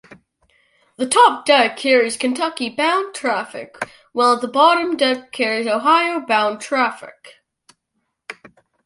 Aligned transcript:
The 0.95 1.05
top 1.05 1.45
deck 1.45 1.77
carries 1.77 2.17
Kentucky-bound 2.17 3.13
traffic 3.13 3.75
while 4.13 4.35
the 4.39 4.47
bottom 4.47 4.97
deck 4.97 5.31
carries 5.31 5.67
Ohio-bound 5.67 6.59
traffic. 6.59 7.35